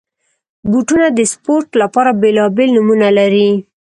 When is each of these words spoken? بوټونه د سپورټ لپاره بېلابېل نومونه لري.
بوټونه 0.71 1.07
د 1.17 1.19
سپورټ 1.31 1.67
لپاره 1.81 2.11
بېلابېل 2.21 2.69
نومونه 2.77 3.09
لري. 3.17 3.49